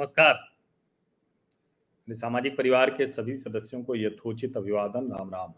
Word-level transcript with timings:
नमस्कार। 0.00 0.54
सामाजिक 2.08 2.56
परिवार 2.56 2.90
के 2.90 3.06
सभी 3.06 3.34
सदस्यों 3.36 3.82
को 3.84 3.96
यथोचित 3.96 4.56
अभिवादन, 4.56 5.12
राम 5.12 5.30
राम। 5.30 5.52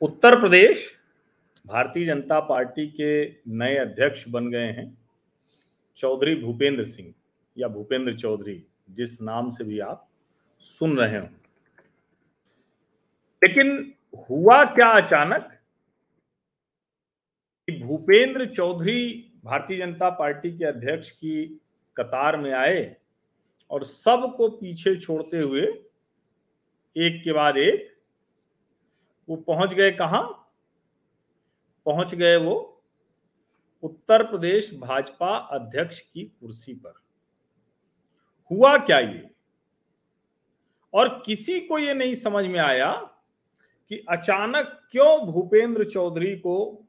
उत्तर 0.00 0.40
प्रदेश 0.40 0.92
भारतीय 1.66 2.06
जनता 2.06 2.40
पार्टी 2.40 2.86
के 2.86 3.30
नए 3.48 3.76
अध्यक्ष 3.76 4.28
बन 4.28 4.50
गए 4.50 4.66
हैं 4.66 4.98
चौधरी 5.96 6.34
भूपेंद्र 6.34 6.84
सिंह 6.84 7.14
या 7.58 7.68
भूपेंद्र 7.68 8.16
चौधरी, 8.16 8.66
जिस 8.90 9.20
नाम 9.22 9.50
से 9.50 9.64
भी 9.64 9.78
आप 9.78 10.08
सुन 10.60 10.98
रहे 10.98 11.18
हो। 11.18 11.26
लेकिन 13.44 13.94
हुआ 14.30 14.64
क्या 14.64 14.88
अचानक 14.88 15.60
भूपेंद्र 17.82 18.46
चौधरी 18.46 19.32
भारतीय 19.44 19.78
जनता 19.78 20.10
पार्टी 20.10 20.58
के 20.58 20.64
अध्यक्ष 20.64 21.10
की 21.10 21.60
कतार 21.98 22.36
में 22.36 22.52
आए 22.52 22.96
और 23.70 23.84
सबको 23.84 24.48
पीछे 24.48 24.96
छोड़ते 24.96 25.38
हुए 25.38 25.62
एक 26.96 27.24
के 27.24 27.32
बाद 27.32 27.56
एक 27.56 27.98
वो 29.28 29.36
पहुँच 29.36 29.74
गए 29.74 29.90
कहा? 29.90 30.22
पहुँच 31.86 32.14
गए 32.14 32.36
वो 32.36 32.74
उत्तर 33.82 34.22
प्रदेश 34.22 34.74
भाजपा 34.74 35.36
अध्यक्ष 35.36 36.00
की 36.00 36.24
कुर्सी 36.24 36.74
पर। 36.74 36.94
हुआ 38.50 38.78
क्या 38.78 38.98
ये? 38.98 39.30
और 40.94 41.22
किसी 41.26 41.60
को 41.60 41.78
ये 41.78 41.94
नहीं 41.94 42.14
समझ 42.14 42.44
में 42.44 42.60
आया 42.60 42.92
कि 43.88 44.04
अचानक 44.08 44.88
क्यों 44.90 45.32
भूपेंद्र 45.32 45.84
चौधरी 45.84 46.36
को 46.36 46.86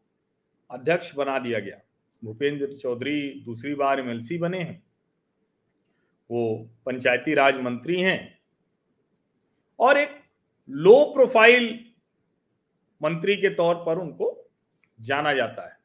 अध्यक्ष 0.71 1.15
बना 1.15 1.39
दिया 1.39 1.59
गया? 1.59 1.81
भूपेंद्र 2.23 2.73
चौधरी 2.73 3.41
दूसरी 3.45 3.75
बार 3.75 3.99
एमएलसी 3.99 4.37
बने 4.37 4.59
हैं। 4.59 4.88
वो 6.29 6.69
पंचायती 6.85 7.33
राज 7.33 7.59
मंत्री 7.61 7.99
हैं। 8.01 8.39
और 9.79 9.97
एक 9.97 10.19
लो 10.69 11.03
प्रोफ़ाइल 11.13 11.67
मंत्री 13.01 13.35
के 13.35 13.49
तौर 13.49 13.75
पर 13.85 13.97
उनको 13.97 14.35
जाना 14.99 15.33
जाता 15.33 15.65
है। 15.65 15.77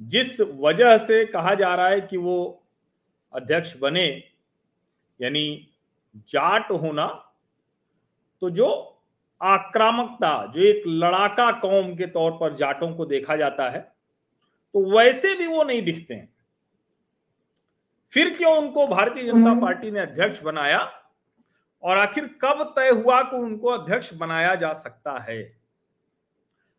जिस 0.00 0.40
वजह 0.40 0.96
से 0.98 1.24
कहा 1.26 1.54
जा 1.54 1.74
रहा 1.74 1.88
है 1.88 2.00
कि 2.00 2.16
वो 2.16 2.64
अध्यक्ष 3.32 3.76
बने, 3.76 4.06
यानी 5.20 5.68
जाट 6.28 6.70
होना 6.72 7.06
तो 8.42 8.50
जो 8.50 8.66
आक्रामकता, 9.40 10.46
जो 10.46 10.62
एक 10.62 10.82
लड़ाका 10.86 11.50
कौम 11.60 11.94
के 11.96 12.06
तौर 12.08 12.32
पर 12.32 12.54
जाटों 12.54 12.92
को 12.94 13.04
देखा 13.06 13.36
जाता 13.36 13.68
है 13.70 13.80
तो 14.74 14.84
वैसे 14.90 15.34
भी 15.34 15.46
वो 15.46 15.62
नहीं 15.64 15.82
दिखते 15.82 16.14
हैं। 16.14 16.28
फिर 18.10 18.36
क्यों 18.36 18.58
उनको 18.58 18.86
भारतीय 18.86 19.22
जनता 19.22 19.50
हम्म। 19.50 19.60
पार्टी 19.60 19.90
ने 19.90 20.00
अध्यक्ष 20.00 20.42
बनाया? 20.42 20.92
और 21.82 21.98
आखिर 21.98 22.26
कब 22.26 22.74
तय 22.78 22.88
हुआ 22.88 23.22
कि 23.22 23.36
उनको 23.36 23.68
अध्यक्ष 23.68 24.14
बनाया 24.14 24.54
जा 24.54 24.72
सकता 24.72 25.18
है? 25.18 25.58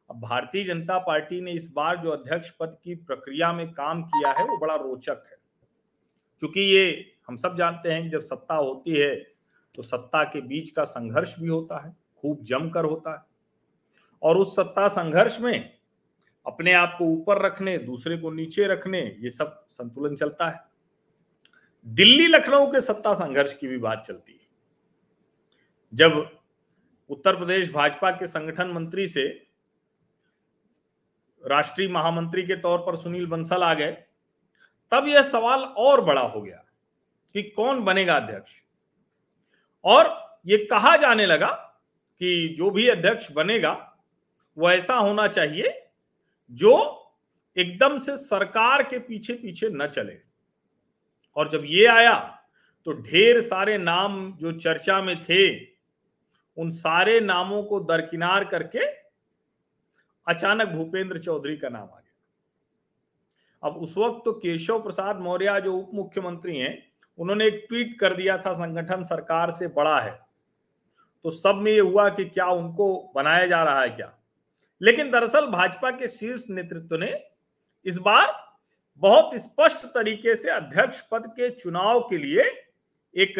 अब 0.09 0.19
भारतीय 0.19 0.63
जनता 0.63 0.97
पार्टी 0.99 1.41
ने 1.41 1.51
इस 1.51 1.71
बार 1.71 1.97
जो 1.97 2.09
अध्यक्ष 2.09 2.49
पद 2.49 2.77
की 2.83 2.95
प्रक्रिया 2.95 3.53
में 3.53 3.71
काम 3.71 4.03
किया 4.03 4.31
है 4.31 4.45
वो 4.45 4.57
बड़ा 4.57 4.75
रोचक 4.75 5.23
है। 5.31 5.37
क्योंकि 6.39 6.61
ये 6.61 7.11
हम 7.27 7.35
सब 7.35 7.57
जानते 7.57 7.89
हैं 7.89 8.03
कि 8.03 8.09
जब 8.09 8.21
सत्ता 8.21 8.55
होती 8.55 8.91
है 8.91 9.15
तो 9.75 9.83
सत्ता 9.83 10.23
के 10.23 10.41
बीच 10.41 10.69
का 10.69 10.83
संघर्ष 10.83 11.39
भी 11.39 11.47
होता 11.47 11.87
है 11.87 11.95
खूब 12.15 12.43
जमकर 12.43 12.85
होता 12.85 13.11
है। 13.11 13.25
और 14.23 14.37
उस 14.37 14.55
सत्ता 14.55 14.87
संघर्ष 14.87 15.41
में 15.41 15.77
अपने 16.47 16.73
आप 16.73 16.95
को 16.99 17.05
ऊपर 17.05 17.41
रखने 17.41 17.77
दूसरे 17.77 18.17
को 18.17 18.31
नीचे 18.31 18.67
रखने 18.67 19.17
ये 19.19 19.29
सब 19.29 19.65
संतुलन 19.69 20.15
चलता 20.15 20.49
है। 20.49 20.68
दिल्ली 21.85 22.27
लखनऊ 22.27 22.67
के 22.67 22.81
सत्ता 22.81 23.13
संघर्ष 23.13 23.53
की 23.53 23.67
भी 23.67 23.77
बात 23.77 24.03
चलती 24.07 24.31
है। 24.31 24.47
जब 25.93 26.39
उत्तर 27.09 27.35
प्रदेश 27.35 27.71
भाजपा 27.71 28.11
के 28.11 28.27
संगठन 28.27 28.67
मंत्री 28.67 29.07
से 29.07 29.47
राष्ट्रीय 31.45 31.87
महामंत्री 31.87 32.43
के 32.43 32.55
तौर 32.55 32.79
पर 32.79 32.95
सुनील 32.95 33.25
बंसल 33.25 33.63
आ 33.63 33.73
गए, 33.73 33.91
तब 34.91 35.05
यह 35.07 35.23
सवाल 35.23 35.59
और 35.59 36.01
बड़ा 36.01 36.21
हो 36.21 36.41
गया 36.41 36.65
कि 37.33 37.43
कौन 37.43 37.83
बनेगा 37.83 38.15
अध्यक्ष? 38.15 38.51
और 39.85 40.37
यह 40.45 40.67
कहा 40.71 40.97
जाने 40.97 41.25
लगा 41.25 41.51
कि 42.19 42.53
जो 42.57 42.71
भी 42.71 42.87
अध्यक्ष 42.87 43.31
बनेगा, 43.31 43.97
वो 44.57 44.71
ऐसा 44.71 44.93
होना 44.93 45.27
चाहिए 45.27 45.89
जो 46.51 46.95
एकदम 47.57 47.97
से 47.97 48.17
सरकार 48.17 48.83
के 48.83 48.99
पीछे 48.99 49.33
पीछे 49.33 49.69
न 49.69 49.87
चले। 49.87 50.28
और 51.39 51.49
जब 51.49 51.63
ये 51.65 51.85
आया 51.85 52.35
तो 52.85 52.93
ढेर 52.93 53.41
सारे 53.41 53.77
नाम 53.77 54.31
जो 54.33 54.51
चर्चा 54.51 55.01
में 55.01 55.19
थे, 55.21 55.65
उन 56.57 56.69
सारे 56.69 57.19
नामों 57.19 57.63
को 57.63 57.79
दरकिनार 57.79 58.43
करके 58.43 58.79
अचानक 60.27 60.67
भूपेंद्र 60.67 61.19
चौधरी 61.19 61.57
का 61.57 61.69
नाम 61.69 61.83
आ 61.83 61.99
गया। 61.99 63.69
अब 63.69 63.77
उस 63.77 63.97
वक्त 63.97 64.21
तो 64.25 64.31
केशव 64.33 64.79
प्रसाद 64.79 65.19
मौर्य 65.19 65.61
जो 65.61 65.73
उप 65.73 65.91
मुख्यमंत्री 65.93 66.57
हैं, 66.57 66.91
उन्होंने 67.17 67.47
एक 67.47 67.65
ट्वीट 67.69 67.99
कर 67.99 68.13
दिया 68.13 68.37
था, 68.37 68.53
संगठन 68.53 69.03
सरकार 69.03 69.51
से 69.51 69.67
बड़ा 69.67 69.99
है। 69.99 70.19
तो 71.23 71.29
सब 71.29 71.55
में 71.55 71.71
ये 71.71 71.79
हुआ 71.79 72.09
कि 72.09 72.25
क्या 72.25 72.45
उनको 72.45 73.11
बनाया 73.15 73.47
जा 73.47 73.63
रहा 73.63 73.81
है 73.81 73.89
क्या? 73.89 74.13
लेकिन 74.81 75.11
दरअसल 75.11 75.47
भाजपा 75.47 75.91
के 75.91 76.07
शीर्ष 76.07 76.43
नेतृत्व 76.49 76.95
ने 76.95 77.25
इस 77.85 77.97
बार 77.97 78.48
बहुत 78.99 79.35
स्पष्ट 79.35 79.85
तरीके 79.85 80.35
से 80.35 80.49
अध्यक्ष 80.49 81.01
पद 81.01 81.27
के 81.27 81.49
चुनाव 81.49 81.99
के 81.99 82.17
लिए 82.17 82.43
एक 83.15 83.37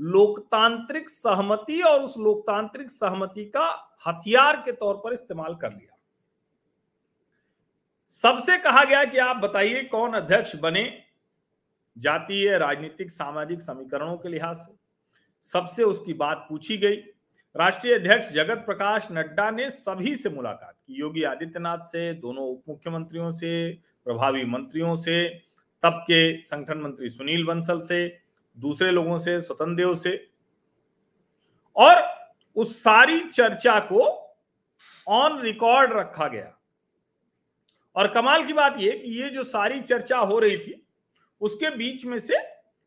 लोकतांत्रिक 0.00 1.10
सहमति 1.10 1.80
और 1.80 2.02
उस 2.02 2.18
लोकतांत्रिक 2.18 2.90
सहमति 2.90 3.44
का 3.44 3.96
हथियार 4.06 4.56
के 4.56 4.72
तौर 4.72 4.94
पर 4.94 5.12
इस्तेमाल 5.12 5.54
कर 5.54 5.72
लिया। 5.72 5.96
सबसे 8.08 8.58
कहा 8.58 8.84
गया 8.84 9.04
कि 9.04 9.18
आप 9.18 9.36
बताइए 9.36 9.82
कौन 9.82 10.12
अध्यक्ष 10.12 10.56
बने 10.56 11.02
जातीय, 11.98 12.58
राजनीतिक, 12.58 13.10
सामाजिक 13.10 13.60
समीकरणों 13.60 14.16
के 14.16 14.28
लिहाज 14.28 14.56
से। 14.56 14.72
सबसे 15.42 15.82
उसकी 15.82 16.12
बात 16.12 16.46
पूछी 16.48 16.76
गई। 16.78 16.96
राष्ट्रीय 17.56 17.94
अध्यक्ष 17.94 18.32
जगत 18.32 18.58
प्रकाश 18.58 19.08
नड्डा 19.12 19.50
ने 19.50 19.70
सभी 19.70 20.16
से 20.16 20.30
मुलाकात 20.30 20.74
की। 20.86 21.00
योगी 21.00 21.22
आदित्यनाथ 21.22 21.78
से, 21.78 22.14
दोनों 22.14 22.44
उप 22.44 22.62
मुख्यमंत्रियों 22.68 23.30
से 23.30 23.72
प्रभावी 24.04 24.44
मंत्रियों 24.44 24.96
से, 24.96 25.28
तब 25.82 25.92
के 25.92 26.42
संगठन 26.42 26.78
मंत्री 26.78 27.10
सुनील 27.10 27.44
बंसल 27.44 27.78
से, 27.78 28.18
दूसरे 28.58 28.90
लोगों 28.90 29.18
से 29.18 29.40
स्वतंत्र 29.40 29.76
देव 29.76 29.94
से। 29.94 30.30
और 31.76 32.02
उस 32.56 32.82
सारी 32.82 33.20
चर्चा 33.20 33.80
को 33.80 34.30
ऑन 35.08 35.40
रिकॉर्ड 35.40 35.92
रखा 35.92 36.28
गया। 36.28 36.58
और 37.96 38.12
कमाल 38.12 38.44
की 38.44 38.52
बात 38.52 38.74
यह 38.78 38.92
कि 38.92 39.22
ये 39.22 39.28
जो 39.28 39.44
सारी 39.44 39.80
चर्चा 39.80 40.18
हो 40.18 40.38
रही 40.38 40.58
थी, 40.58 40.86
उसके 41.40 41.70
बीच 41.70 42.06
में 42.06 42.18
से 42.18 42.34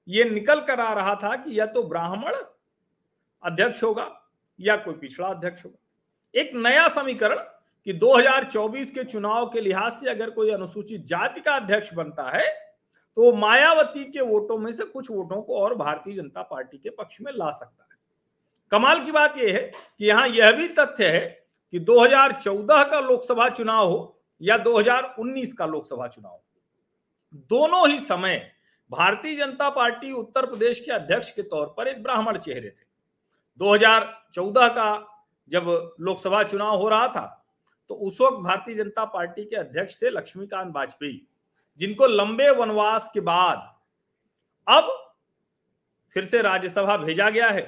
ये 0.07 0.23
निकल 0.23 0.61
कर 0.61 0.79
आ 0.79 0.93
रहा 0.93 1.15
था 1.15 1.35
कि 1.35 1.59
या 1.59 1.65
तो 1.65 1.83
ब्राह्मण 1.83 2.33
अध्यक्ष 3.43 3.83
होगा 3.83 4.31
या 4.59 4.75
कोई 4.75 4.93
पिछड़ा 4.93 5.27
अध्यक्ष 5.27 5.65
होगा। 5.65 5.77
एक 6.39 6.51
नया 6.55 6.87
समीकरण 6.87 7.37
कि 7.87 7.93
2024 7.93 8.89
के 8.89 9.03
चुनाव 9.03 9.45
के 9.45 9.61
लिहाज 9.61 9.91
से 9.93 10.09
अगर 10.09 10.29
कोई 10.29 10.51
अनुसूचित 10.51 11.05
जाति 11.05 11.41
का 11.41 11.55
अध्यक्ष 11.55 11.93
बनता 11.93 12.29
है 12.37 12.47
तो 13.17 13.31
मायावती 13.33 14.03
के 14.03 14.21
वोटों 14.21 14.57
में 14.57 14.71
से 14.71 14.83
कुछ 14.83 15.09
वोटों 15.11 15.41
को 15.41 15.59
और 15.61 15.75
भारतीय 15.75 16.15
जनता 16.15 16.41
पार्टी 16.41 16.77
के 16.77 16.89
पक्ष 16.89 17.17
में 17.21 17.31
ला 17.33 17.49
सकता 17.51 17.83
है। 17.83 17.97
कमाल 18.71 19.03
की 19.05 19.11
बात 19.11 19.37
यह 19.37 19.53
है 19.53 19.61
कि 19.99 20.05
यहाँ 20.05 20.27
यह 20.27 20.51
भी 20.51 20.67
तथ्य 20.69 21.07
है 21.07 21.19
कि 21.73 21.79
2014 21.79 22.83
का 22.91 22.99
लोकसभा 22.99 23.47
चुनाव 23.49 23.89
हो 23.89 24.19
या 24.41 24.57
2019 24.63 25.53
का 25.53 25.65
लोकसभा 25.65 26.07
चुनाव 26.07 26.39
दोनों 27.49 27.87
ही 27.89 27.99
समय 27.99 28.51
भारतीय 28.91 29.35
जनता 29.35 29.69
पार्टी 29.69 30.11
उत्तर 30.11 30.45
प्रदेश 30.45 30.79
के 30.79 30.91
अध्यक्ष 30.91 31.31
के 31.31 31.41
तौर 31.41 31.73
पर 31.77 31.87
एक 31.87 32.03
ब्राह्मण 32.03 32.37
चेहरे 32.37 32.69
थे। 32.69 32.83
2014 33.59 34.67
का 34.69 34.89
जब 35.51 35.95
लोकसभा 35.99 36.43
चुनाव 36.43 36.77
हो 36.77 36.89
रहा 36.89 37.07
था 37.07 37.44
तो 37.89 37.95
उस 37.97 38.17
वक्त 38.21 38.37
भारतीय 38.43 38.75
जनता 38.75 39.05
पार्टी 39.05 39.45
के 39.45 39.55
अध्यक्ष 39.55 40.01
थे 40.01 40.09
लक्ष्मीकांत 40.09 40.75
वाजपेयी 40.75 41.21
जिनको 41.79 42.05
लंबे 42.07 42.49
वनवास 42.51 43.09
के 43.13 43.19
बाद 43.21 43.71
अब 44.67 44.91
फिर 46.15 46.25
से 46.25 46.41
राज्यसभा 46.41 46.95
भेजा 46.97 47.29
गया 47.29 47.49
है। 47.49 47.61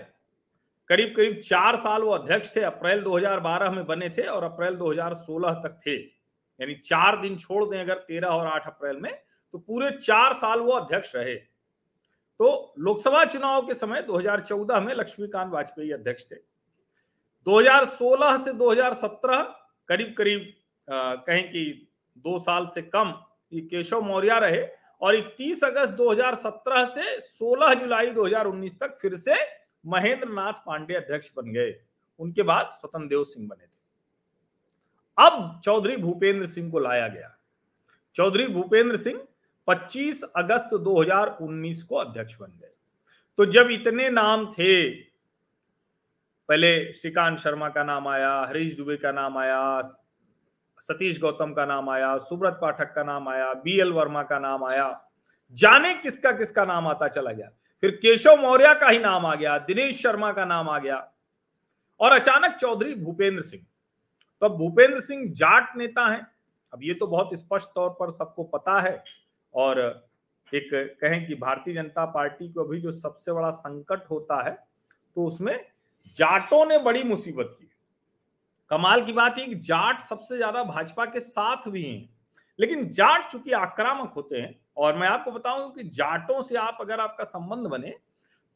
करीब 0.89 1.13
करीब 1.15 1.39
चार 1.39 1.75
साल 1.75 2.01
वो 2.01 2.11
अध्यक्ष 2.11 2.55
थे, 2.55 2.61
अप्रैल 2.61 3.01
2012 3.03 3.71
में 3.71 3.85
बने 3.85 4.09
थे 4.09 4.23
और 4.23 4.43
अप्रैल 4.43 4.75
2016 4.75 5.53
तक 5.63 5.79
थे। 5.85 5.95
यानी 5.95 6.75
चार 6.75 7.21
दिन 7.21 7.35
छोड़ 7.37 7.63
दें 7.65 7.79
अगर 7.79 7.97
13 7.99 8.27
और 8.27 8.47
8 8.47 8.67
अप्रैल 8.67 8.97
में 8.97 9.11
तो 9.53 9.57
पूरे 9.57 9.91
चार 9.97 10.33
साल 10.33 10.59
वो 10.59 10.71
अध्यक्ष 10.71 11.15
रहे। 11.15 11.35
तो 11.35 12.73
लोकसभा 12.79 13.23
चुनाव 13.25 13.65
के 13.67 13.73
समय 13.75 14.01
2014 14.01 14.79
में 14.79 14.93
लक्ष्मीकांत 14.93 15.51
वाजपेयी 15.53 15.91
अध्यक्ष 15.91 16.25
थे। 16.31 16.35
2016 17.47 18.37
से 18.37 18.53
2017 18.53 19.43
करीब 19.89 20.13
करीब 20.17 20.53
कहें 20.87 21.43
कि 21.49 21.87
दो 22.17 22.37
साल 22.39 22.67
से 22.67 22.81
कम 22.81 23.13
ये 23.53 23.61
केशव 23.61 24.01
मौर्य 24.01 24.39
रहे 24.39 24.65
और 25.01 25.15
31 25.15 25.63
अगस्त 25.63 25.93
2017 25.93 26.85
से 26.85 27.19
16 27.21 27.73
जुलाई 27.73 28.07
2019 28.07 28.79
तक 28.79 28.97
फिर 29.01 29.15
से 29.15 29.35
महेंद्र 29.85 30.29
नाथ 30.29 30.53
पांडे 30.65 30.95
अध्यक्ष 30.95 31.29
बन 31.37 31.51
गए। 31.51 31.73
उनके 32.19 32.43
बाद 32.43 32.71
स्वतंत्र 32.73 33.07
देव 33.07 33.23
सिंह 33.23 33.47
बने 33.47 33.65
थे। 33.65 33.79
अब 35.17 35.59
चौधरी 35.63 35.97
भूपेंद्र 35.97 36.45
सिंह 36.45 36.71
को 36.71 36.79
लाया 36.79 37.07
गया। 37.07 37.35
चौधरी 38.15 38.47
भूपेंद्र 38.47 38.97
सिंह 38.97 39.21
25 39.67 40.23
अगस्त 40.35 40.73
2019 40.75 41.83
को 41.83 41.95
अध्यक्ष 41.95 42.35
बन 42.39 42.59
गए। 42.61 42.71
तो 43.37 43.45
जब 43.45 43.71
इतने 43.71 44.09
नाम 44.09 44.45
थे 44.51 44.89
पहले 46.49 46.93
श्रीकांत 46.93 47.39
शर्मा 47.39 47.69
का 47.69 47.83
नाम 47.83 48.07
आया, 48.07 48.41
हरीश 48.41 48.75
दुबे 48.75 48.97
का 48.97 49.11
नाम 49.11 49.37
आया, 49.37 49.81
सतीश 50.79 51.19
गौतम 51.19 51.53
का 51.53 51.65
नाम 51.65 51.89
आया, 51.89 52.17
सुब्रत 52.17 52.59
पाठक 52.61 52.93
का 52.93 53.03
नाम 53.03 53.29
आया, 53.29 53.53
बी 53.53 53.79
एल 53.79 53.91
वर्मा 53.91 54.23
का 54.23 54.39
नाम 54.39 54.63
आया। 54.63 55.07
जाने 55.51 55.93
किसका 55.93 56.31
किसका 56.31 56.65
नाम 56.65 56.87
आता 56.87 57.07
चला 57.07 57.31
गया। 57.31 57.49
फिर 57.81 57.91
केशव 57.91 58.35
मौर्य 58.35 58.73
का 58.75 58.89
ही 58.89 58.99
नाम 58.99 59.25
आ 59.25 59.35
गया, 59.35 59.57
दिनेश 59.57 60.03
शर्मा 60.03 60.31
का 60.31 60.45
नाम 60.45 60.69
आ 60.69 60.79
गया। 60.79 61.11
और 61.99 62.11
अचानक 62.11 62.55
चौधरी 62.55 62.95
भूपेंद्र 62.95 63.41
सिंह। 63.41 63.65
तो 64.41 64.45
अब 64.45 64.57
भूपेंद्र 64.57 64.99
सिंह 64.99 65.31
जाट 65.31 65.77
नेता 65.77 66.07
हैं। 66.07 66.27
अब 66.73 66.79
ये 66.83 66.93
तो 66.93 67.07
बहुत 67.07 67.29
स्पष्ट 67.33 67.67
तौर 67.75 67.89
पर 67.89 68.11
सबको 68.11 68.43
पता 68.43 68.79
है। 68.79 69.03
और 69.53 70.07
एक 70.53 70.97
कहें 71.01 71.27
कि 71.27 71.35
भारतीय 71.35 71.73
जनता 71.73 72.05
पार्टी 72.05 72.49
को 72.49 72.63
अभी 72.63 72.81
जो 72.81 72.91
सबसे 72.91 73.31
बड़ा 73.31 73.49
संकट 73.49 73.99
होता 74.11 74.43
है 74.43 74.51
तो 75.15 75.25
उसमें 75.25 75.65
जाटों 76.15 76.65
ने 76.65 76.77
बड़ी 76.79 77.03
मुसीबत 77.03 77.55
की। 77.59 77.69
कमाल 78.71 79.03
की 79.05 79.13
बात 79.13 79.37
है 79.37 79.45
कि 79.45 79.55
जाट 79.57 80.01
सबसे 80.01 80.37
ज़्यादा 80.37 80.63
भाजपा 80.65 81.05
के 81.05 81.19
साथ 81.21 81.69
भी 81.69 81.83
हैं। 81.83 82.09
लेकिन 82.59 82.87
जाट 82.89 83.31
चूँकि 83.31 83.51
आक्रामक 83.53 84.13
होते 84.15 84.37
हैं, 84.37 84.59
और 84.77 84.97
मैं 84.97 85.07
आपको 85.07 85.31
बताऊँ 85.31 85.71
कि 85.73 85.83
जाटों 85.85 86.41
से 86.41 86.55
आप 86.57 86.77
अगर 86.81 86.99
आपका 86.99 87.23
संबंध 87.25 87.67
बने 87.67 87.93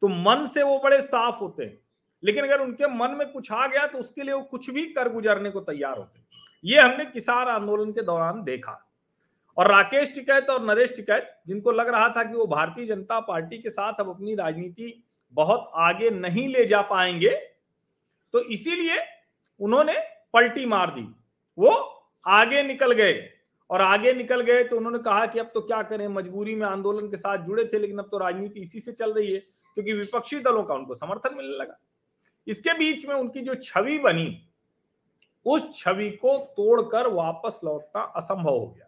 तो 0.01 0.07
मन 0.07 0.45
से 0.45 0.63
वो 0.63 0.77
बड़े 0.79 1.01
साफ़ 1.01 1.35
होते 1.35 1.63
हैं। 1.63 1.77
लेकिन 2.23 2.43
अगर 2.43 2.61
उनके 2.61 2.87
मन 2.89 3.11
में 3.11 3.27
कुछ 3.29 3.51
आ 3.51 3.65
गया 3.67 3.85
तो 3.87 3.97
उसके 3.97 4.23
लिए 4.23 4.33
वो 4.33 4.41
कुछ 4.43 4.69
भी 4.69 4.85
कर 4.87 5.09
गुजरने 5.09 5.49
को 5.51 5.59
तैयार 5.61 5.97
होते 5.97 6.19
हैं। 6.19 6.25
ये 6.63 6.79
हमने 6.79 7.05
किसान 7.07 7.47
आंदोलन 7.49 7.91
के 7.91 8.01
दौरान 8.03 8.43
देखा। 8.43 8.77
और 9.57 9.67
राकेश 9.67 10.13
टिकैत 10.15 10.49
और 10.49 10.65
नरेश 10.65 10.93
टिकैत, 10.95 11.29
जिनको 11.47 11.71
लग 11.71 11.89
रहा 11.89 12.09
था 12.09 12.23
कि 12.23 12.33
वो 12.33 12.45
भारतीय 12.47 12.85
जनता 12.85 13.19
पार्टी 13.21 13.57
के 13.57 13.69
साथ 13.69 13.99
अब 13.99 14.09
अपनी 14.09 14.35
राजनीति 14.35 14.91
बहुत 15.33 15.71
आगे 15.77 16.09
नहीं 16.09 16.47
ले 16.47 16.65
जा 16.65 16.81
पाएँगे 16.83 17.29
तो 18.33 18.39
इसीलिए 18.41 18.97
उन्होंने 19.59 19.97
पलटी 20.33 20.65
मार 20.65 20.89
दी। 20.89 21.01
वो 21.57 21.71
आगे 22.25 22.63
निकल 22.63 22.91
गए, 22.91 23.13
और 23.69 23.81
आगे 23.81 24.13
निकल 24.13 24.41
गए 24.41 24.63
तो 24.63 24.77
उन्होंने 24.77 24.99
कहा 24.99 25.25
कि 25.25 25.39
अब 25.39 25.51
तो 25.53 25.61
क्या 25.61 25.81
करें, 25.83 26.07
मजबूरी 26.07 26.55
में 26.55 26.65
आंदोलन 26.67 27.07
के 27.07 27.17
साथ 27.17 27.45
जुड़े 27.45 27.63
थे, 27.63 27.79
लेकिन 27.79 27.97
अब 27.97 28.07
तो 28.11 28.17
राजनीति 28.17 28.61
इसी 28.61 28.79
से 28.79 28.91
चल 28.91 29.13
रही 29.13 29.33
है, 29.33 29.39
क्योंकि 29.39 29.93
विपक्षी 29.93 30.39
दलों 30.39 30.63
का 30.63 30.73
उनको 30.73 30.95
समर्थन 30.95 31.35
मिलने 31.37 31.57
लगा। 31.57 31.79
इसके 32.47 32.73
बीच 32.73 33.07
में 33.07 33.15
उनकी 33.15 33.41
जो 33.41 33.55
छवि 33.55 33.97
बनी, 33.99 34.41
उस 35.45 35.65
छवि 35.75 36.09
को 36.17 36.37
तोड़कर 36.57 37.07
वापस 37.09 37.59
लौटना 37.63 38.01
असंभव 38.15 38.49
हो 38.49 38.65
गया। 38.67 38.87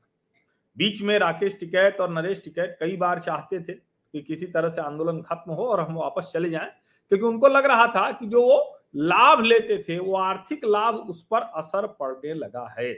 बीच 0.78 1.01
में 1.01 1.18
राकेश 1.19 1.57
टिकैत 1.60 2.00
और 2.01 2.10
नरेश 2.10 2.42
टिकैत 2.44 2.78
कई 2.80 2.96
बार 2.98 3.19
चाहते 3.19 3.60
थे 3.60 3.74
कि 4.13 4.21
किसी 4.21 4.45
तरह 4.45 4.69
से 4.69 4.81
आंदोलन 4.81 5.21
खत्म 5.21 5.51
हो 5.51 5.65
और 5.65 5.80
हम 5.80 5.95
वापस 5.95 6.31
चले 6.33 6.50
जाएँ। 6.50 6.69
क्योंकि 7.10 7.25
उनको 7.25 7.48
लग 7.48 7.65
रहा 7.65 7.88
था 7.88 8.12
कि 8.12 8.25
जो 8.25 8.42
वो 8.42 8.80
लाभ 8.95 9.42
लेते 9.42 9.83
थे, 9.89 10.00
वो 10.00 10.15
आर्थिक 10.15 10.65
लाभ 10.65 10.95
उस 10.95 11.27
पर 11.31 11.42
असर 11.42 11.88
पड़ने 11.88 12.33
लगा 12.33 12.75
है। 12.80 12.94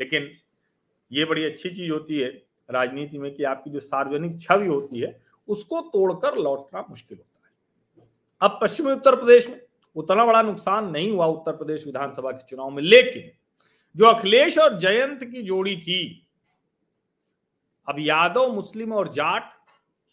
लेकिन 0.00 0.30
ये 1.12 1.24
बड़ी 1.24 1.44
अच्छी 1.44 1.70
चीज़ 1.70 1.92
होती 1.92 2.18
है 2.18 2.28
राजनीति 2.70 3.18
में 3.18 3.34
कि 3.34 3.44
आपकी 3.44 3.70
जो 3.70 3.80
सार्वजनिक 3.80 4.40
छवि 4.40 4.66
होती 4.66 5.00
है, 5.00 5.22
उसको 5.48 5.80
तोड़कर 5.80 6.38
लौटना 6.38 6.86
मुश्किल 6.90 7.18
होता 7.18 7.48
है। 7.48 8.08
अब 8.40 8.58
पश्चिमी 8.62 8.92
उत्तर 8.92 9.16
प्रदेश 9.16 9.48
में 9.48 9.60
उतना 9.96 10.26
बड़ा 10.26 10.42
नुकसान 10.42 10.90
नहीं 10.90 11.12
हुआ 11.12 11.26
उत्तर 11.26 11.56
प्रदेश 11.56 11.86
विधानसभा 11.86 12.30
के 12.30 12.44
चुनाव 12.48 12.70
में, 12.70 12.82
लेकिन 12.82 13.30
जो 13.96 14.06
अखिलेश 14.06 14.58
और 14.58 14.78
जयंत 14.78 15.24
की 15.24 15.42
जोड़ी 15.42 15.76
थी, 15.76 16.26
अब 17.88 17.96
यादव, 17.98 18.52
मुस्लिम 18.52 18.92
और 18.92 19.08
जाट 19.08 19.55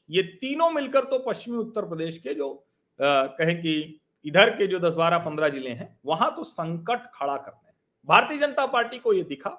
ये 0.09 0.21
तीनों 0.41 0.69
मिलकर 0.71 1.03
तो 1.05 1.19
पश्चिमी 1.21 1.57
उत्तर 1.57 1.85
प्रदेश 1.85 2.17
के 2.17 2.33
जो 2.33 2.53
कहें 2.99 3.55
कि 3.61 3.99
इधर 4.25 4.49
के 4.49 4.67
जो 4.67 4.79
दस 4.79 4.93
बारह 4.95 5.17
पंद्रह 5.19 5.49
ज़िले 5.49 5.69
हैं, 5.69 5.97
वहाँ 6.05 6.33
तो 6.35 6.43
संकट 6.43 7.05
खड़ा 7.13 7.35
कर 7.35 7.51
रहे 7.51 7.67
हैं। 7.67 7.75
भारतीय 8.07 8.37
जनता 8.37 8.65
पार्टी 8.67 8.97
को 8.99 9.13
यह 9.13 9.23
दिखा, 9.25 9.49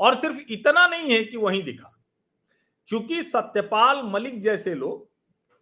और 0.00 0.14
सिर्फ़ 0.16 0.38
इतना 0.48 0.86
नहीं 0.86 1.10
है 1.10 1.22
कि 1.24 1.36
वहीं 1.36 1.62
दिखा। 1.64 1.92
चूँकि 2.88 3.22
सत्यपाल 3.22 4.02
मलिक 4.04 4.40
जैसे 4.40 4.74
लोग, 4.74 5.08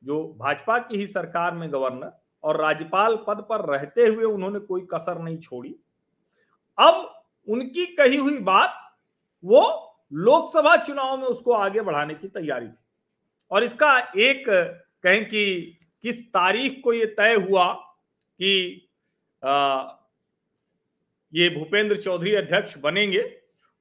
जो 0.02 0.22
भाजपा 0.38 0.78
की 0.80 0.98
ही 0.98 1.06
सरकार 1.08 1.54
में 1.54 1.72
गवर्नर 1.72 2.12
और 2.44 2.60
राज्यपाल 2.60 3.16
पद 3.26 3.46
पर 3.48 3.64
रहते 3.66 4.06
हुए 4.06 4.24
उन्होंने 4.24 4.58
कोई 4.60 4.86
कसर 4.92 5.22
नहीं 5.22 5.38
छोड़ी, 5.38 5.74
अब 6.78 7.24
उनकी 7.48 7.86
कही 7.94 8.16
हुई 8.16 8.38
बात, 8.40 8.74
वो 9.44 9.62
लोकसभा 10.12 10.76
चुनाव 10.78 11.16
में 11.16 11.26
उसको 11.26 11.52
आगे 11.54 11.80
बढ़ाने 11.82 12.14
की 12.14 12.28
तैयारी 12.28 12.68
थी। 12.68 12.84
और 13.50 13.64
इसका 13.64 13.98
एक 13.98 14.44
कहें 15.02 15.24
कि 15.24 15.78
किस 16.02 16.26
तारीख 16.28 16.80
को 16.84 16.92
ये 16.92 17.06
तय 17.06 17.34
हुआ 17.34 17.72
कि 18.40 18.88
आ, 19.44 19.88
ये 21.34 21.48
भूपेंद्र 21.50 21.96
चौधरी 22.02 22.34
अध्यक्ष 22.34 22.76
बनेंगे 22.78 23.20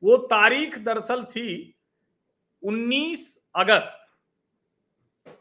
वो 0.04 0.18
तारीख 0.18 0.78
दरअसल 0.80 1.24
थी 1.24 1.76
19 2.64 3.38
अगस्त। 3.56 3.94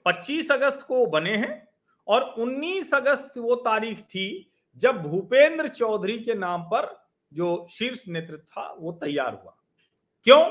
25 0.07 0.51
अगस्त 0.51 0.83
को 0.83 1.07
बने 1.07 1.37
हैं 1.37 1.69
और 2.07 2.35
19 2.39 2.95
अगस्त 2.95 3.39
वो 3.39 3.55
तारीख 3.55 4.01
थी 4.01 4.53
जब 4.77 5.03
भूपेंद्र 5.03 5.69
चौधरी 5.69 6.19
के 6.19 6.35
नाम 6.35 6.63
पर 6.63 7.09
जो 7.33 7.67
शीर्ष 7.71 8.05
नेतृत्व 8.09 8.37
था 8.37 8.77
वो 8.79 8.93
तैयार 8.93 9.35
हुआ। 9.35 9.57
क्यों? 10.25 10.45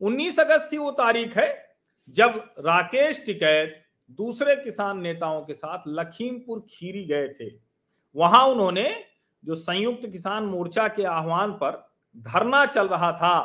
19 0.00 0.38
अगस्त 0.40 0.72
ही 0.72 0.78
वो 0.78 0.90
तारीख 0.90 1.36
है 1.36 1.67
जब 2.08 2.34
राकेश 2.58 3.22
टिकैत 3.26 3.84
दूसरे 4.10 4.54
किसान 4.56 5.00
नेताओं 5.00 5.40
के 5.42 5.54
साथ 5.54 5.82
लखीमपुर 5.88 6.66
खीरी 6.70 7.04
गए 7.04 7.28
थे, 7.30 7.50
वहाँ 8.16 8.44
उन्होंने 8.46 8.88
जो 9.42 9.54
संयुक्त 9.54 10.08
किसान 10.12 10.44
मोर्चा 10.44 10.86
के 10.88 11.04
आह्वान 11.06 11.52
पर 11.52 11.76
धरना 12.16 12.64
चल 12.66 12.88
रहा 12.88 13.12
था 13.12 13.36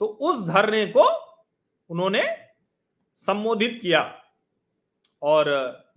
तो 0.00 0.06
उस 0.06 0.46
धरने 0.48 0.84
को 0.86 1.04
उन्होंने 1.90 2.22
संबोधित 3.22 3.78
किया। 3.82 4.02
और 5.22 5.46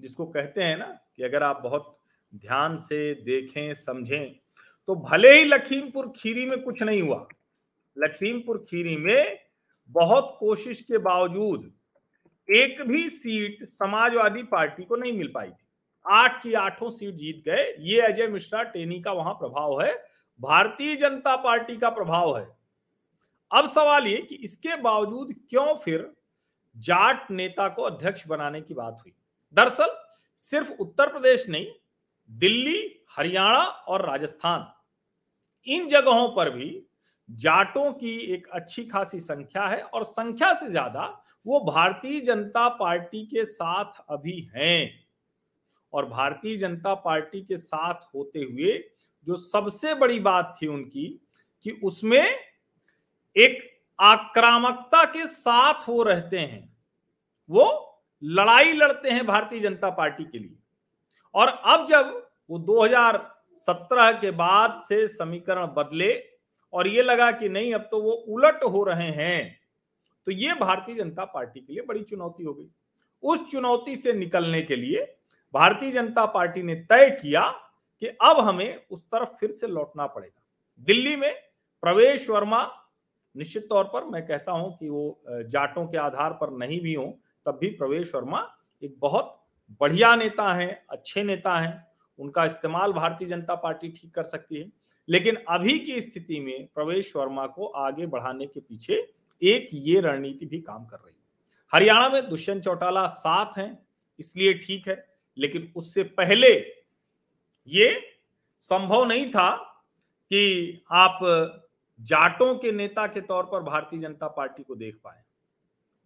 जिसको 0.02 0.26
कहते 0.26 0.64
हैं 0.64 0.78
ना 0.78 0.86
कि 1.16 1.24
अगर 1.24 1.44
आप 1.44 1.62
बहुत 1.64 1.98
ध्यान 2.34 2.78
से 2.78 3.14
देखें, 3.16 3.74
समझें 3.76 4.36
तो 4.90 4.96
भले 4.96 5.32
ही 5.32 5.44
लखीमपुर 5.46 6.12
खीरी 6.18 6.46
में 6.46 6.62
कुछ 6.62 6.82
नहीं 6.84 7.02
हुआ, 7.02 7.28
लखीमपुर 7.98 8.58
खीरी 8.70 8.96
में 8.98 9.40
बहुत 9.94 10.36
कोशिश 10.40 10.82
के 10.82 10.98
बावजूद 10.98 11.72
एक 12.50 12.82
भी 12.82 13.10
सीट 13.10 13.66
समाजवादी 13.70 14.44
पार्टी 14.44 14.84
को 14.84 14.96
नहीं 14.96 15.14
मिल 15.14 15.32
पाई 15.36 15.50
थी। 15.50 15.66
आठ 16.06 16.42
की 16.44 16.54
आठों 16.54 16.90
सीट 16.90 17.14
जीत 17.14 17.44
गए। 17.46 17.76
ये 17.80 18.02
अजय 18.02 18.28
मिश्रा 18.28 18.64
टेनी 18.64 19.02
का 19.02 19.12
वहाँ 19.12 19.34
प्रभाव 19.34 19.82
है। 19.82 19.94
भारतीय 20.42 20.96
जनता 20.96 21.36
पार्टी 21.36 21.78
का 21.78 21.90
प्रभाव 21.90 22.38
है। 22.38 22.48
अब 23.52 23.68
सवाल 23.68 24.08
ये 24.08 24.18
कि 24.18 24.36
इसके 24.36 24.76
बावजूद 24.76 25.34
क्यों 25.50 25.76
फिर 25.76 26.12
जाट 26.78 27.32
नेता 27.32 27.68
को 27.68 27.82
अध्यक्ष 27.82 28.28
बनाने 28.28 28.62
की 28.62 28.74
बात 28.74 28.98
हुई? 29.02 29.14
दरअसल 29.54 29.96
सिर्फ़ 30.36 30.72
उत्तर 30.72 31.12
प्रदेश 31.12 31.50
नहीं, 31.50 31.68
दिल्ली, 32.32 33.06
हरियाणा 33.18 33.64
और 33.64 34.06
राजस्थान, 34.06 34.68
इन 35.68 35.88
जगहों 35.88 36.36
पर 36.36 36.50
भी 36.50 36.88
जाटों 37.30 37.92
की 37.94 38.16
एक 38.34 38.48
अच्छी 38.50 38.86
खासी 38.86 39.20
संख्या 39.20 39.68
है 39.68 39.82
और 39.84 40.04
संख्या 40.04 40.54
से 40.54 40.70
ज़्यादा 40.70 41.06
वो 41.46 41.60
भारतीय 41.62 42.20
जनता 42.22 42.68
पार्टी 42.70 43.26
के 43.26 43.46
साथ 43.46 44.04
अभी 44.10 44.40
हैं। 44.56 45.04
और 45.94 46.06
भारतीय 46.06 46.56
जनता 46.58 46.94
पार्टी 46.96 47.42
के 47.42 47.58
साथ 47.58 48.08
होते 48.16 48.40
हुए 48.42 48.78
जो 49.28 49.36
सबसे 49.36 49.94
बड़ी 49.96 50.20
बात 50.20 50.54
थी 50.62 50.68
उनकी 50.68 51.08
कि 51.66 51.72
उसमें 51.84 52.24
एक 53.36 53.60
आक्रामकता 54.00 55.04
के 55.06 55.28
साथ 55.28 55.88
वो 55.90 56.04
रहते 56.04 56.40
हैं। 56.40 56.70
वो 57.50 57.66
लड़ाई 58.24 58.74
लड़ते 58.74 59.10
हैं 59.10 59.26
भारतीय 59.26 59.60
जनता 59.60 59.90
पार्टी 59.90 60.24
के 60.24 60.40
लिए। 60.40 60.58
और 61.36 61.48
अब 61.48 61.86
जब 61.88 62.12
वो 62.50 62.60
2017 62.60 64.12
के 64.22 64.32
बाद 64.34 64.78
से 64.80 65.08
समीकरण 65.08 65.68
बदले 65.68 66.12
और 66.74 66.88
ये 66.88 67.02
लगा 67.02 67.32
कि 67.32 67.50
नहीं, 67.50 67.74
अब 67.74 67.88
तो 67.92 68.02
वो 68.02 68.12
उलट 68.12 68.64
हो 68.64 68.84
रहे 68.84 69.10
हैं। 69.12 69.60
तो 70.28 70.32
ये 70.32 70.54
भारतीय 70.54 70.96
जनता 70.96 71.26
पार्टी 71.26 71.60
के 71.60 71.74
लिए 71.74 71.84
बड़ी 71.84 72.04
चुनौती 72.04 72.44
हो 72.44 72.54
गई। 72.54 72.70
उस 73.24 73.52
चुनौती 73.52 73.96
से 73.96 74.14
निकलने 74.14 74.62
के 74.62 74.76
लिए 74.76 75.02
भारतीय 75.54 75.92
जनता 75.92 76.26
पार्टी 76.26 76.64
ने 76.64 76.76
तय 76.76 77.10
किया 77.22 77.42
कि 78.02 78.08
अब 78.08 78.40
हमें 78.40 78.86
उस 78.92 79.04
तरफ़ 79.06 79.30
फिर 79.30 79.52
से 79.52 79.68
लौटना 79.68 80.08
पड़ेगा। 80.08 80.42
दिल्ली 80.88 81.16
में 81.16 81.34
प्रवेश 81.84 82.30
वर्मा, 82.30 82.64
निश्चित 83.36 83.68
तौर 83.70 83.84
पर 83.84 84.06
मैं 84.06 84.26
कहता 84.28 84.52
हूँ 84.52 84.76
कि 84.78 84.90
वो 84.90 85.22
जाटों 85.28 85.86
के 85.88 85.98
आधार 85.98 86.34
पर 86.34 86.52
नहीं 86.58 86.80
भी 86.82 86.94
हो, 86.94 87.06
तब 87.46 87.58
भी 87.62 87.70
प्रवेश 87.70 88.14
वर्मा 88.16 88.48
एक 88.82 88.96
बहुत 89.00 89.40
बढ़िया 89.82 90.16
नेता 90.16 90.54
हैं, 90.54 90.86
अच्छे 90.90 91.24
नेता 91.24 91.58
हैं। 91.60 91.86
उनका 92.20 92.46
इस्तेमाल 92.46 92.94
भारतीय 92.94 93.28
जनता 93.28 93.56
पार्टी 93.56 93.90
ठीक 93.92 94.14
कर 94.16 94.24
सकती 94.24 94.56
है। 94.56 94.72
लेकिन 95.08 95.36
अभी 95.50 95.78
की 95.80 96.00
स्थिति 96.02 96.40
में 96.40 96.68
प्रवेश 96.76 97.16
वर्मा 97.16 97.46
को 97.48 97.66
आगे 97.66 98.06
बढ़ाने 98.08 98.46
के 98.46 98.60
पीछे 98.60 98.96
एक 99.42 99.70
ये 99.74 100.00
रणनीति 100.02 100.46
भी 100.46 100.60
काम 100.62 100.86
कर 100.86 100.98
रही 100.98 101.10
है। 101.10 101.22
हरियाणा 101.74 102.10
में 102.10 102.30
दुष्यंत 102.30 102.64
चौटाला 102.64 103.06
साथ 103.10 103.58
हैं, 103.58 103.78
इसलिए 104.20 104.54
ठीक 104.56 104.88
है, 104.88 105.06
लेकिन 105.38 105.72
उससे 105.76 106.04
पहले 106.04 106.54
ये 107.68 107.92
संभव 108.64 109.06
नहीं 109.06 109.30
था 109.32 109.52
कि 110.32 110.84
आप 110.92 111.20
जाटों 112.00 112.54
के 112.56 112.72
नेता 112.72 113.06
के 113.08 113.22
तौर 113.22 113.44
पर 113.46 113.64
भारतीय 113.64 114.00
जनता 114.00 114.28
पार्टी 114.30 114.64
को 114.64 114.76
देख 114.76 114.96
पाए। 115.04 115.22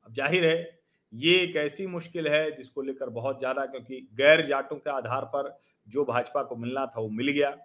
अब 0.05 0.13
ज़ाहिर 0.13 0.45
है, 0.45 0.79
ये 1.13 1.35
एक 1.35 1.55
ऐसी 1.57 1.87
मुश्किल 1.87 2.27
है 2.27 2.51
जिसको 2.57 2.81
लेकर 2.81 3.09
बहुत 3.11 3.39
ज़्यादा, 3.39 3.65
क्योंकि 3.65 4.07
गैर 4.13 4.45
जाटों 4.45 4.75
के 4.77 4.89
आधार 4.89 5.25
पर 5.25 5.57
जो 5.87 6.05
भाजपा 6.05 6.43
को 6.43 6.55
मिलना 6.55 6.85
था 6.85 7.01
वो 7.01 7.09
मिल 7.11 7.29
गया। 7.29 7.55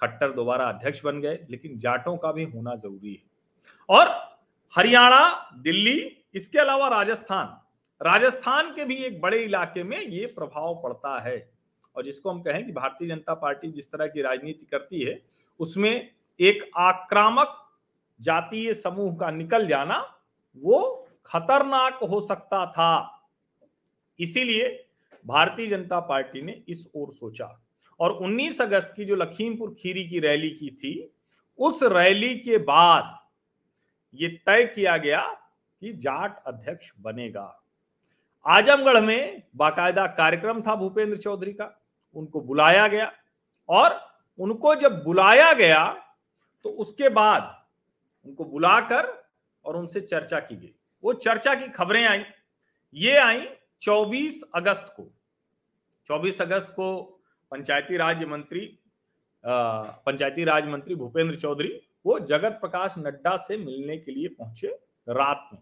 खट्टर 0.00 0.32
दोबारा 0.32 0.64
अध्यक्ष 0.64 1.04
बन 1.04 1.20
गए, 1.20 1.46
लेकिन 1.50 1.78
जाटों 1.78 2.16
का 2.16 2.32
भी 2.32 2.44
होना 2.44 2.74
ज़रूरी 2.74 3.14
है। 3.14 3.22
और 3.88 4.08
हरियाणा, 4.76 5.50
दिल्ली, 5.56 6.24
इसके 6.34 6.58
अलावा 6.58 6.88
राजस्थान। 6.88 7.60
राजस्थान 8.04 8.70
के 8.70 8.84
भी 8.84 8.94
एक 8.94 9.20
बड़े 9.20 9.38
इलाके 9.38 9.82
में 9.82 10.00
ये 10.00 10.26
प्रभाव 10.26 10.80
पड़ता 10.82 11.20
है। 11.20 11.52
और 11.96 12.04
जिसको 12.04 12.30
हम 12.30 12.42
कहें 12.42 12.66
कि 12.66 12.72
भारतीय 12.72 13.08
जनता 13.08 13.34
पार्टी 13.34 13.72
जिस 13.72 13.92
तरह 13.92 14.06
की 14.06 14.22
राजनीति 14.22 14.66
करती 14.66 15.02
है, 15.02 15.22
उसमें 15.60 16.10
एक 16.40 16.70
आक्रामक 16.76 17.70
जातीय 18.20 18.74
समूह 18.74 19.16
का 19.16 19.30
निकल 19.30 19.66
जाना, 19.66 20.18
वो 20.56 21.08
खतरनाक 21.26 21.94
हो 21.94 22.20
सकता 22.20 22.66
था। 22.66 23.22
इसीलिए 24.20 24.86
भारतीय 25.26 25.66
जनता 25.66 26.00
पार्टी 26.00 26.42
ने 26.42 26.62
इस 26.68 26.90
ओर 26.96 27.12
सोचा। 27.12 27.65
और 28.00 28.12
19 28.12 28.60
अगस्त 28.60 28.92
की 28.96 29.04
जो 29.04 29.16
लखीमपुर 29.16 29.74
खीरी 29.80 30.08
की 30.08 30.20
रैली 30.20 30.50
की 30.50 30.70
थी, 30.70 31.12
उस 31.58 31.82
रैली 31.82 32.34
के 32.38 32.58
बाद 32.58 33.18
ये 34.14 34.28
तय 34.46 34.64
किया 34.64 34.96
गया 34.96 35.22
कि 35.82 35.92
जाट 35.92 36.42
अध्यक्ष 36.46 36.92
बनेगा। 37.00 37.62
आजमगढ़ 38.46 39.00
में 39.00 39.42
बाकायदा 39.56 40.06
कार्यक्रम 40.06 40.62
था 40.62 40.74
भूपेंद्र 40.74 41.16
चौधरी 41.16 41.52
का, 41.52 41.82
उनको 42.14 42.40
बुलाया 42.40 42.88
गया 42.88 43.12
और 43.68 44.00
उनको 44.38 44.74
जब 44.74 45.02
बुलाया 45.04 45.52
गया 45.52 45.84
तो 46.64 46.70
उसके 46.70 47.08
बाद 47.08 47.64
उनको 48.26 48.44
बुलाकर 48.44 49.06
और 49.64 49.76
उनसे 49.76 50.00
चर्चा 50.00 50.40
की 50.40 50.56
गई। 50.56 50.74
वो 51.04 51.12
चर्चा 51.12 51.54
की 51.54 51.68
खबरें 51.68 52.04
आई। 52.04 52.24
ये 52.94 53.16
आई 53.16 53.46
24 53.80 54.42
अगस्त 54.54 54.92
को। 54.96 55.12
24 56.10 56.40
अगस्त 56.40 56.68
को 56.70 57.15
पंचायती 57.52 57.96
राज 57.96 58.24
मंत्री 58.24 58.60
पंचायती 59.44 60.44
राज 60.44 60.68
मंत्री 60.68 60.94
भूपेंद्र 60.94 61.34
चौधरी 61.36 61.68
वो 62.06 62.18
जगत 62.20 62.58
प्रकाश 62.60 62.94
नड्डा 62.98 63.36
से 63.38 63.56
मिलने 63.56 63.96
के 63.96 64.12
लिए 64.12 64.28
पहुँचे 64.30 64.68
रात 65.06 65.48
में। 65.52 65.58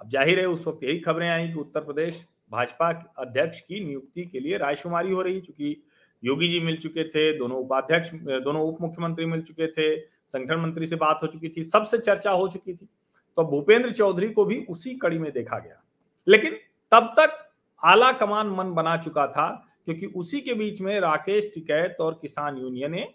अब 0.00 0.08
ज़ाहिर 0.08 0.38
है 0.38 0.46
उस 0.48 0.66
वक्त 0.66 0.84
यही 0.84 0.98
खबरें 1.00 1.28
आई 1.28 1.48
कि 1.48 1.58
उत्तर 1.60 1.80
प्रदेश 1.80 2.24
भाजपा 2.52 2.88
अध्यक्ष 3.18 3.60
की 3.60 3.84
नियुक्ति 3.84 4.24
के 4.24 4.40
लिए 4.40 4.56
रायशुमारी 4.58 5.10
हो 5.10 5.22
रही 5.22 5.40
क्योंकि 5.40 5.82
योगी 6.22 6.48
जी 6.48 6.60
मिल 6.60 6.76
चुके 6.76 7.04
थे, 7.04 7.32
दोनों 7.38 7.58
उपाध्यक्ष, 7.58 8.10
दोनों 8.14 8.62
उप 8.62 8.80
मुख्यमंत्री 8.80 9.26
मिल 9.26 9.42
चुके 9.42 9.66
थे, 9.68 9.96
संगठन 10.26 10.60
मंत्री 10.60 10.86
से 10.86 10.96
बात 10.96 11.20
हो 11.22 11.26
चुकी 11.28 11.48
थी, 11.48 11.64
सबसे 11.64 11.98
चर्चा 11.98 12.30
हो 12.32 12.48
चुकी 12.48 12.74
थी 12.74 12.88
तो 13.36 13.44
भूपेंद्र 13.46 13.90
चौधरी 13.90 14.28
को 14.30 14.44
भी 14.44 14.64
उसी 14.68 14.94
कड़ी 14.96 15.18
में 15.18 15.30
देखा 15.32 15.58
गया। 15.58 15.82
लेकिन 16.26 16.56
तब 16.92 17.14
तक 17.18 17.38
आला 17.82 18.12
कमान 18.14 18.46
मन 18.48 18.72
बना 18.74 18.96
चुका 18.98 19.26
था 19.28 19.48
क्योंकि 19.90 20.18
उसी 20.18 20.40
के 20.40 20.54
बीच 20.54 20.80
में 20.80 20.98
राकेश 21.00 21.50
टिकैत 21.54 21.96
और 22.00 22.18
किसान 22.22 22.56
यूनियन 22.58 22.90
ने 22.90 23.08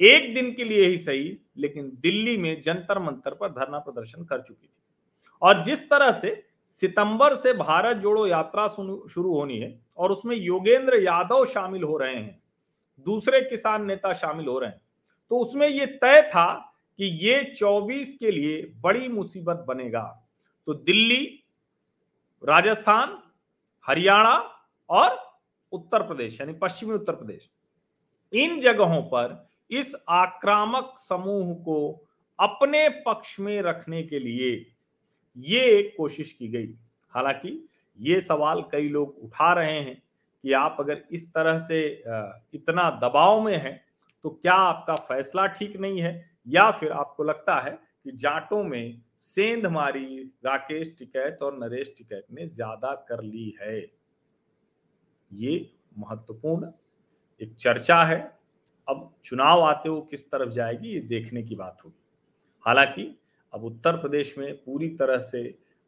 एक 0.00 0.34
दिन 0.34 0.50
के 0.52 0.64
लिए 0.64 0.86
ही 0.86 0.96
सही, 0.98 1.36
लेकिन 1.56 1.90
दिल्ली 2.00 2.36
में 2.36 2.60
जंतर 2.62 2.98
मंतर 2.98 3.34
पर 3.34 3.48
धरना 3.48 3.78
प्रदर्शन 3.78 4.24
कर 4.24 4.40
चुकी 4.40 4.66
थी। 4.66 4.70
और 5.42 5.62
जिस 5.62 5.88
तरह 5.90 6.10
से 6.12 6.42
सितंबर 6.66 7.34
से 7.34 7.52
भारत 7.52 7.96
जोड़ो 7.96 8.26
यात्रा 8.26 8.66
शुरू 8.68 9.34
होनी 9.34 9.58
है 9.58 9.78
और 9.98 10.12
उसमें 10.12 10.36
योगेंद्र 10.36 11.02
यादव 11.02 11.44
शामिल 11.44 11.82
हो 11.82 11.96
रहे 11.96 12.14
हैं, 12.14 12.38
दूसरे 13.06 13.40
किसान 13.40 13.84
नेता 13.84 14.12
शामिल 14.14 14.46
हो 14.46 14.58
रहे 14.58 14.70
हैं 14.70 14.80
तो 15.30 15.38
उसमें 15.38 15.68
यह 15.68 15.86
तय 16.02 16.22
था 16.24 16.52
कि 16.98 17.04
ये 17.22 17.42
24 17.56 18.16
के 18.20 18.30
लिए 18.30 18.62
बड़ी 18.76 19.08
मुसीबत 19.08 19.64
बनेगा। 19.68 20.02
तो 20.66 20.74
दिल्ली, 20.74 21.24
राजस्थान, 22.42 23.18
हरियाणा 23.84 24.36
और 24.90 25.25
उत्तर 25.72 26.02
प्रदेश, 26.02 26.40
यानी 26.40 26.52
पश्चिमी 26.52 26.94
उत्तर 26.94 27.14
प्रदेश। 27.14 27.50
इन 28.32 28.58
जगहों 28.60 29.02
पर 29.04 29.44
इस 29.70 29.94
आक्रामक 30.10 30.94
समूह 30.98 31.54
को 31.64 32.06
अपने 32.38 32.88
पक्ष 33.06 33.38
में 33.40 33.60
रखने 33.62 34.02
के 34.02 34.18
लिए 34.18 34.50
ये 35.36 35.82
कोशिश 35.96 36.32
की 36.32 36.48
गई। 36.48 36.74
हालाँकि 37.14 37.68
ये 37.98 38.20
सवाल 38.20 38.60
कई 38.72 38.88
लोग 38.88 39.18
उठा 39.24 39.52
रहे 39.52 39.78
हैं 39.80 40.02
कि 40.44 40.52
आप 40.52 40.76
अगर 40.80 41.02
इस 41.12 41.28
तरह 41.34 41.58
से 41.58 41.82
इतना 42.54 42.90
दबाव 43.02 43.40
में 43.40 43.56
हैं 43.56 43.80
तो 44.24 44.30
क्या 44.32 44.54
आपका 44.54 44.94
फैसला 44.96 45.46
ठीक 45.48 45.76
नहीं 45.76 46.00
है? 46.00 46.30
या 46.46 46.70
फिर 46.70 46.92
आपको 46.92 47.24
लगता 47.24 47.60
है 47.60 47.70
कि 47.70 48.12
जाटों 48.12 48.62
में 48.64 49.00
सेंध 49.16 49.66
मारी 49.66 50.22
राकेश 50.46 50.94
टिकैत 50.98 51.38
और 51.42 51.58
नरेश 51.58 51.94
टिकैत 51.98 52.26
ने 52.32 52.46
ज़्यादा 52.48 52.94
कर 53.08 53.22
ली 53.22 53.54
है? 53.62 53.80
ये 55.30 55.70
महत्वपूर्ण 55.98 56.70
एक 57.40 57.54
चर्चा 57.54 58.02
है। 58.04 58.18
अब 58.88 59.10
चुनाव 59.24 59.62
आते 59.62 59.88
हुए 59.88 60.00
किस 60.10 60.30
तरफ़ 60.30 60.50
जाएगी, 60.50 60.88
ये 60.88 61.00
देखने 61.00 61.42
की 61.42 61.54
बात 61.54 61.78
होगी। 61.84 62.02
हालाँकि 62.66 63.14
अब 63.52 63.64
उत्तर 63.64 63.96
प्रदेश 63.96 64.34
में 64.38 64.54
पूरी 64.56 64.88
तरह 64.90 65.18
से 65.20 65.42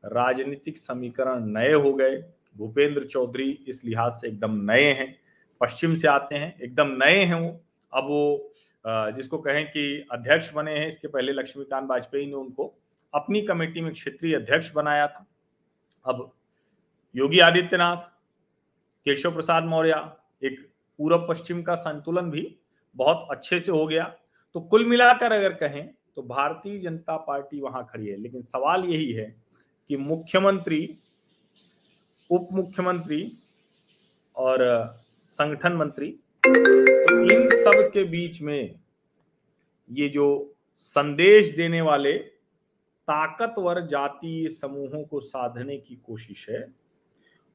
राजनीतिक 0.04 0.78
समीकरण 0.78 1.44
नए 1.48 1.72
हो 1.72 1.92
गए। 1.94 2.16
भूपेंद्र 2.56 3.04
चौधरी 3.04 3.50
इस 3.68 3.84
लिहाज 3.84 4.12
से 4.12 4.28
एकदम 4.28 4.54
नए 4.70 4.92
हैं, 4.92 5.14
पश्चिम 5.60 5.94
से 5.94 6.08
आते 6.08 6.34
हैं, 6.34 6.58
एकदम 6.58 6.96
नए 7.02 7.24
हैं 7.24 7.34
वो। 7.34 7.48
अब 7.92 8.04
वो 8.04 8.52
जिसको 8.84 9.38
कहें 9.38 9.64
कि 9.66 10.06
अध्यक्ष 10.12 10.52
बने 10.52 10.78
हैं, 10.78 10.86
इसके 10.88 11.08
पहले 11.08 11.32
लक्ष्मीकांत 11.32 11.88
वाजपेयी 11.90 12.26
ने 12.26 12.32
उनको 12.32 12.74
अपनी 13.12 13.40
कमेटी 13.42 13.80
में 13.80 13.92
क्षेत्रीय 13.92 14.34
अध्यक्ष 14.36 14.70
बनाया 14.72 15.06
था। 15.06 15.26
अब 16.04 16.30
योगी 17.14 17.38
आदित्यनाथ 17.38 18.10
केशव 19.06 19.32
प्रसाद 19.32 19.64
मौर्य, 19.64 20.02
एक 20.42 20.60
पूर्व 20.98 21.26
पश्चिम 21.28 21.62
का 21.62 21.74
संतुलन 21.76 22.30
भी 22.30 22.42
बहुत 22.96 23.26
अच्छे 23.30 23.58
से 23.60 23.72
हो 23.72 23.86
गया। 23.86 24.04
तो 24.54 24.60
कुल 24.60 24.84
मिलाकर 24.86 25.32
अगर 25.32 25.52
कहें 25.54 25.86
तो 26.16 26.22
भारतीय 26.22 26.78
जनता 26.78 27.16
पार्टी 27.16 27.60
वहाँ 27.60 27.86
खड़ी 27.90 28.06
है। 28.06 28.16
लेकिन 28.16 28.40
सवाल 28.42 28.84
यही 28.84 29.12
है 29.12 29.34
कि 29.90 29.96
मुख्यमंत्री 29.96 30.80
उप 32.30 32.48
मुख्यमंत्री 32.52 33.30
और 34.36 34.64
संगठन 35.32 35.72
मंत्री 35.72 36.10
तो 36.44 37.22
इन 37.24 37.48
सब 37.54 37.90
के 37.94 38.04
बीच 38.04 38.40
में 38.42 38.80
ये 39.90 40.08
जो 40.08 40.26
संदेश 40.76 41.54
देने 41.56 41.80
वाले 41.80 42.12
ताकतवर 43.08 43.80
जातीय 43.86 44.48
समूहों 44.48 45.02
को 45.04 45.20
साधने 45.20 45.76
की 45.78 45.94
कोशिश 45.96 46.48
है 46.50 46.60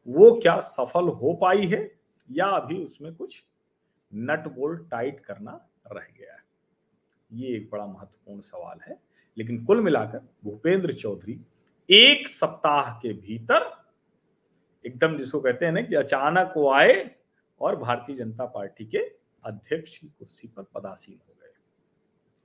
वो 0.07 0.39
क्या 0.39 0.60
सफल 0.60 1.07
हो 1.07 1.33
पाई 1.33 1.67
है 1.67 2.00
या 2.31 2.45
अभी 2.45 2.83
उसमें 2.83 3.15
कुछ 3.15 3.45
नट 4.13 4.48
बोल्ट 4.48 4.89
टाइट 4.91 5.19
करना 5.19 5.69
रह 5.91 6.07
गया 6.19 6.33
है? 6.33 6.39
ये 7.33 7.55
एक 7.55 7.69
बड़ा 7.72 7.86
महत्वपूर्ण 7.86 8.41
सवाल 8.41 8.79
है। 8.88 9.00
लेकिन 9.38 9.65
कुल 9.65 9.81
मिलाकर 9.81 10.19
भूपेंद्र 10.43 10.93
चौधरी 10.93 11.41
एक 11.89 12.27
सप्ताह 12.27 13.00
के 13.00 13.13
भीतर 13.13 13.83
एकदम 14.86 15.17
जिसको 15.17 15.39
कहते 15.39 15.65
हैं 15.65 15.72
ना 15.72 15.81
कि 15.81 15.95
अचानक 15.95 16.53
वो 16.57 16.74
आए 16.74 17.15
और 17.62 17.75
भारतीय 17.75 18.15
जनता 18.15 18.45
पार्टी 18.45 18.86
के 18.86 18.98
अध्यक्ष 19.43 19.98
की 19.98 20.07
कुर्सी 20.07 20.48
पर 20.48 20.63
पदासीन 20.63 21.19
हो 21.29 21.36
गए। 21.41 21.53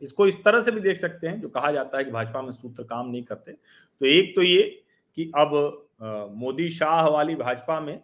इसको 0.02 0.26
इस 0.26 0.44
तरह 0.44 0.60
से 0.60 0.70
भी 0.70 0.80
देख 0.80 0.96
सकते 0.96 1.26
हैं, 1.26 1.40
जो 1.40 1.48
कहा 1.48 1.72
जाता 1.72 1.98
है 1.98 2.04
कि 2.04 2.10
भाजपा 2.10 2.42
में 2.42 2.50
सूत्र 2.50 2.82
काम 2.82 3.10
नहीं 3.10 3.24
करते। 3.24 3.52
तो 3.52 4.06
एक 4.06 4.36
तो 4.36 4.42
ये 4.42 4.84
कि 5.14 5.32
अब 5.36 5.87
मोदी 6.00 6.68
शाह 6.70 7.06
वाली 7.06 7.34
भाजपा 7.36 7.78
में 7.80 8.00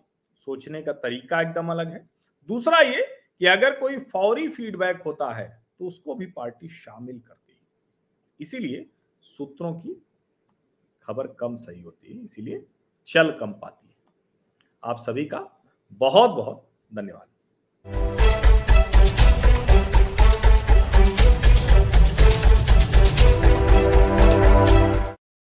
सोचने 0.46 0.82
का 0.82 0.92
तरीका 0.94 1.40
एकदम 1.40 1.68
अलग 1.68 1.92
है। 1.92 2.06
दूसरा 2.48 2.78
ये 2.80 3.02
कि 3.40 3.46
अगर 3.46 3.78
कोई 3.80 3.98
फौरी 4.04 4.48
फीडबैक 4.48 5.02
होता 5.02 5.32
है 5.34 5.48
तो 5.78 5.86
उसको 5.86 6.14
भी 6.14 6.26
पार्टी 6.28 6.68
शामिल 6.68 7.18
करती 7.18 7.52
है। 7.52 7.58
इसीलिए 8.40 8.86
सूत्रों 9.24 9.72
की 9.74 9.94
खबर 11.04 11.26
कम 11.40 11.56
सही 11.56 11.80
होती 11.82 12.12
है, 12.12 12.22
इसीलिए 12.24 12.64
चल 13.06 13.30
कम 13.40 13.52
पाती 13.52 13.88
है। 13.88 13.94
आप 14.82 14.98
सभी 14.98 15.24
का 15.24 15.40
बहुत 15.92 16.30
बहुत 16.30 16.66
धन्यवाद। 16.94 18.23